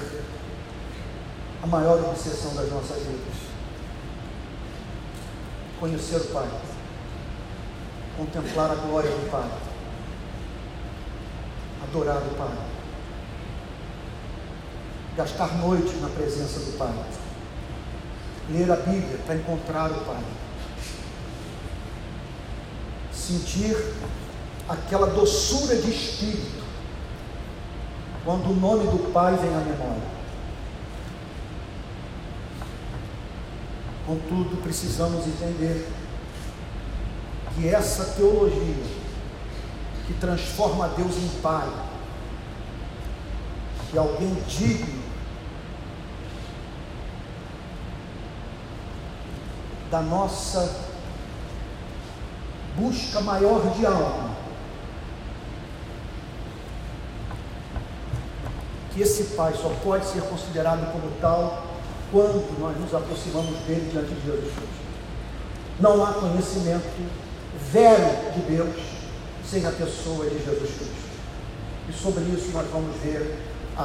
a 1.62 1.66
maior 1.68 2.00
obsessão 2.00 2.52
das 2.56 2.68
nossas 2.68 2.98
vidas. 2.98 3.48
Conhecer 5.78 6.16
o 6.16 6.32
Pai, 6.32 6.50
contemplar 8.16 8.72
a 8.72 8.74
glória 8.74 9.08
do 9.08 9.30
Pai, 9.30 9.48
adorar 11.84 12.22
o 12.22 12.34
Pai, 12.34 12.58
gastar 15.16 15.58
noite 15.58 15.94
na 15.98 16.08
presença 16.08 16.58
do 16.58 16.76
Pai, 16.76 16.92
ler 18.50 18.68
a 18.68 18.76
Bíblia 18.76 19.18
para 19.24 19.36
encontrar 19.36 19.92
o 19.92 20.04
Pai, 20.04 20.24
sentir 23.12 23.76
aquela 24.68 25.06
doçura 25.06 25.76
de 25.76 25.90
espírito 25.90 26.64
quando 28.24 28.50
o 28.50 28.54
nome 28.54 28.84
do 28.84 29.10
Pai 29.12 29.36
vem 29.36 29.54
à 29.54 29.58
memória. 29.58 30.18
Contudo, 34.06 34.62
precisamos 34.62 35.26
entender 35.26 35.88
que 37.54 37.68
essa 37.68 38.04
teologia 38.16 38.84
que 40.06 40.14
transforma 40.14 40.88
Deus 40.88 41.16
em 41.16 41.28
Pai, 41.40 41.68
que 43.90 43.98
alguém 43.98 44.34
digno 44.46 45.02
da 49.90 50.00
nossa 50.00 50.86
busca 52.76 53.20
maior 53.20 53.74
de 53.74 53.86
alma, 53.86 54.27
esse 59.02 59.24
Pai 59.36 59.54
só 59.60 59.70
pode 59.82 60.06
ser 60.06 60.22
considerado 60.22 60.92
como 60.92 61.10
tal 61.20 61.66
quando 62.10 62.58
nós 62.58 62.76
nos 62.78 62.94
aproximamos 62.94 63.58
dele 63.66 63.88
diante 63.90 64.14
de 64.14 64.26
Jesus 64.26 64.44
Cristo. 64.44 64.88
Não 65.80 66.04
há 66.04 66.12
conhecimento 66.14 66.86
velho 67.70 68.32
de 68.34 68.56
Deus 68.56 68.76
sem 69.48 69.64
a 69.66 69.70
pessoa 69.70 70.24
de 70.26 70.38
Jesus 70.38 70.58
Cristo. 70.58 71.08
E 71.88 71.92
sobre 71.92 72.24
isso 72.24 72.50
nós 72.52 72.66
vamos 72.72 72.94
ver, 73.02 73.34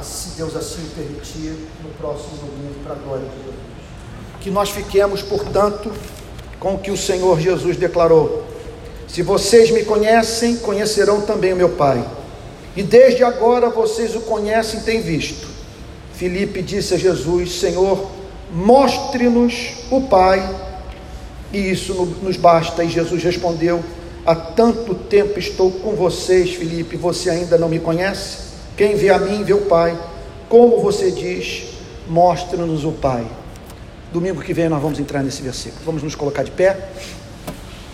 se 0.02 0.36
Deus 0.36 0.56
assim 0.56 0.86
permitir, 0.94 1.56
no 1.82 1.90
próximo 1.98 2.36
domingo, 2.36 2.74
para 2.82 2.94
a 2.94 2.98
glória 2.98 3.24
de 3.24 3.36
Jesus. 3.36 3.54
Que 4.40 4.50
nós 4.50 4.70
fiquemos, 4.70 5.22
portanto, 5.22 5.90
com 6.58 6.74
o 6.74 6.78
que 6.78 6.90
o 6.90 6.96
Senhor 6.96 7.40
Jesus 7.40 7.76
declarou: 7.76 8.44
Se 9.08 9.22
vocês 9.22 9.70
me 9.70 9.84
conhecem, 9.84 10.56
conhecerão 10.56 11.22
também 11.22 11.52
o 11.52 11.56
meu 11.56 11.70
Pai. 11.70 12.04
E 12.76 12.82
desde 12.82 13.22
agora 13.22 13.70
vocês 13.70 14.14
o 14.16 14.20
conhecem 14.20 14.80
e 14.80 14.82
têm 14.82 15.00
visto. 15.00 15.46
Filipe 16.14 16.62
disse 16.62 16.94
a 16.94 16.96
Jesus: 16.96 17.60
Senhor, 17.60 18.10
mostre-nos 18.52 19.72
o 19.90 20.02
Pai, 20.02 20.48
e 21.52 21.70
isso 21.70 21.94
nos 22.22 22.36
basta. 22.36 22.82
E 22.82 22.88
Jesus 22.88 23.22
respondeu: 23.22 23.82
Há 24.26 24.34
tanto 24.34 24.94
tempo 24.94 25.38
estou 25.38 25.70
com 25.70 25.94
vocês, 25.94 26.54
Filipe, 26.54 26.96
você 26.96 27.30
ainda 27.30 27.58
não 27.58 27.68
me 27.68 27.78
conhece? 27.78 28.38
Quem 28.76 28.96
vê 28.96 29.10
a 29.10 29.18
mim, 29.18 29.44
vê 29.44 29.52
o 29.52 29.62
Pai. 29.62 29.96
Como 30.48 30.80
você 30.80 31.10
diz, 31.10 31.64
mostre-nos 32.08 32.84
o 32.84 32.92
Pai. 32.92 33.26
Domingo 34.12 34.40
que 34.40 34.54
vem 34.54 34.68
nós 34.68 34.80
vamos 34.80 34.98
entrar 34.98 35.22
nesse 35.22 35.42
versículo. 35.42 35.82
Vamos 35.84 36.02
nos 36.02 36.14
colocar 36.14 36.42
de 36.42 36.50
pé. 36.50 36.88